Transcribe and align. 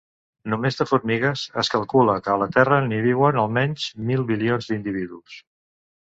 Només 0.51 0.77
de 0.77 0.85
formigues, 0.91 1.41
es 1.63 1.69
calcula 1.73 2.15
que 2.27 2.31
a 2.35 2.37
la 2.43 2.47
Terra 2.55 2.79
n'hi 2.85 3.01
viuen 3.07 3.37
almenys 3.41 3.85
mil 4.09 4.23
bilions 4.31 4.71
d'individus. 4.71 5.37